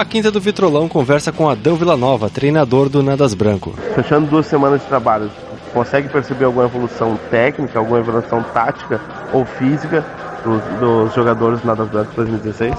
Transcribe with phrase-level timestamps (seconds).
[0.00, 3.74] A Quinta do Vitrolão conversa com Adão Villanova, treinador do Nadas Branco.
[3.94, 5.30] Fechando duas semanas de trabalho,
[5.74, 8.98] consegue perceber alguma evolução técnica, alguma evolução tática
[9.30, 10.02] ou física
[10.42, 12.74] dos, dos jogadores do Nadas Branco 2016?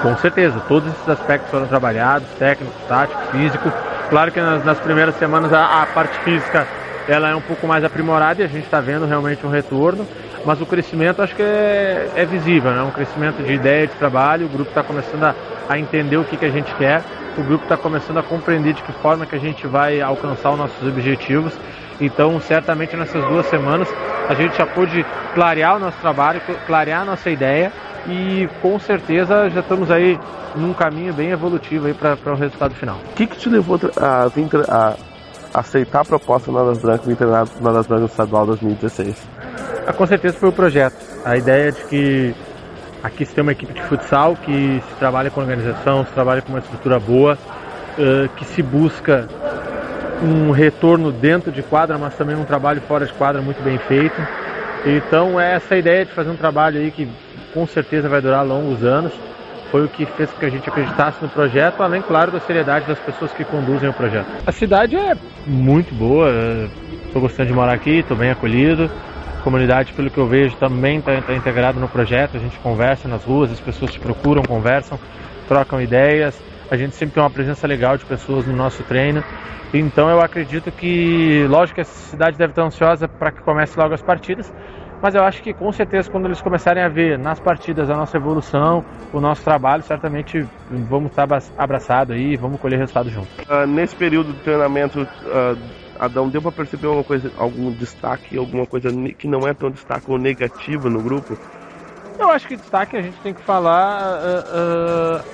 [0.00, 3.70] Com certeza, todos esses aspectos foram trabalhados, técnico, tático, físico.
[4.08, 6.66] Claro que nas, nas primeiras semanas a, a, parte física
[7.06, 10.08] ela é um pouco mais aprimorada e a gente está vendo realmente um retorno,
[10.46, 12.82] mas o crescimento acho que é, é visível, né?
[12.82, 15.34] um crescimento de ideia de trabalho, o grupo está começando a,
[15.72, 17.02] a, entender o que, que a gente quer,
[17.36, 20.58] o grupo está começando a compreender de que forma que a gente vai alcançar os
[20.58, 21.52] nossos objetivos.
[22.00, 23.88] Então, certamente nessas duas semanas
[24.28, 25.04] a gente já pôde
[25.34, 27.72] clarear o nosso trabalho, clarear a nossa ideia
[28.06, 30.18] e com certeza já estamos aí
[30.56, 32.96] num caminho bem evolutivo aí para o resultado final.
[33.10, 34.88] O que, que te levou a, a,
[35.54, 39.28] a aceitar a proposta do Nadas Branco vir treinar Nadas Branco Estadual 2016?
[39.86, 40.96] Ah, com certeza foi o projeto.
[41.24, 42.34] A ideia de que
[43.02, 46.50] aqui se tem uma equipe de futsal que se trabalha com organização, se trabalha com
[46.50, 47.36] uma estrutura boa,
[47.98, 49.28] uh, que se busca
[50.22, 54.20] um retorno dentro de quadra, mas também um trabalho fora de quadra muito bem feito.
[54.86, 57.08] Então é essa ideia de fazer um trabalho aí que
[57.52, 59.12] com certeza vai durar longos anos.
[59.70, 62.86] Foi o que fez com que a gente acreditasse no projeto, além, claro, da seriedade
[62.86, 64.26] das pessoas que conduzem o projeto.
[64.46, 66.30] A cidade é muito boa,
[67.06, 68.90] estou gostando de morar aqui, estou bem acolhido.
[69.42, 72.36] Comunidade, pelo que eu vejo, também está tá integrada no projeto.
[72.36, 74.98] A gente conversa nas ruas, as pessoas te procuram, conversam,
[75.48, 76.40] trocam ideias.
[76.70, 79.22] A gente sempre tem uma presença legal de pessoas no nosso treino.
[79.74, 83.94] Então eu acredito que, lógico que a cidade deve estar ansiosa para que comece logo
[83.94, 84.52] as partidas,
[85.00, 88.16] mas eu acho que com certeza quando eles começarem a ver nas partidas a nossa
[88.16, 93.28] evolução, o nosso trabalho, certamente vamos estar abraçados aí, vamos colher resultado junto.
[93.50, 95.58] Uh, nesse período de treinamento, uh,
[96.02, 100.10] Adão, deu para perceber alguma coisa, algum destaque, alguma coisa que não é tão destaque
[100.10, 101.38] ou negativa no grupo?
[102.18, 105.24] Eu acho que destaque a gente tem que falar uh,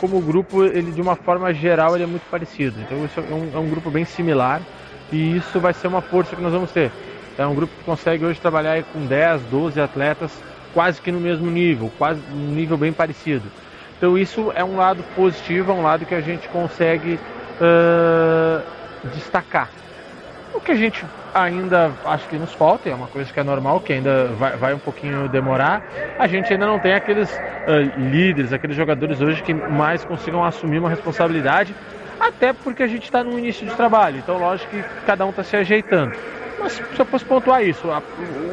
[0.00, 2.80] como o grupo, ele de uma forma geral, ele é muito parecido.
[2.82, 4.62] Então isso é um, é um grupo bem similar
[5.10, 6.92] e isso vai ser uma força que nós vamos ter.
[7.36, 10.32] É um grupo que consegue hoje trabalhar com 10, 12 atletas
[10.72, 13.44] quase que no mesmo nível, quase um nível bem parecido.
[13.98, 17.18] Então isso é um lado positivo, é um lado que a gente consegue
[17.60, 18.62] uh,
[19.14, 19.68] destacar.
[20.54, 21.04] O que a gente
[21.34, 24.74] ainda acho que nos falta, é uma coisa que é normal, que ainda vai, vai
[24.74, 25.82] um pouquinho demorar,
[26.18, 30.78] a gente ainda não tem aqueles uh, líderes, aqueles jogadores hoje que mais consigam assumir
[30.78, 31.74] uma responsabilidade,
[32.20, 35.42] até porque a gente está no início de trabalho, então lógico que cada um está
[35.42, 36.12] se ajeitando.
[36.58, 38.02] Mas se eu fosse pontuar isso, a,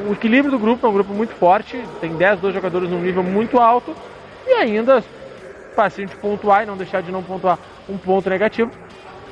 [0.07, 3.21] o equilíbrio do grupo é um grupo muito forte, tem 10, 12 jogadores num nível
[3.21, 3.95] muito alto
[4.47, 5.03] e ainda,
[5.75, 8.71] para a gente pontuar e não deixar de não pontuar um ponto negativo,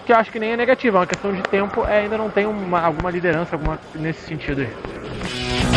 [0.08, 2.30] que eu acho que nem é negativo, é uma questão de tempo, é, ainda não
[2.30, 5.77] tem uma, alguma liderança alguma nesse sentido aí.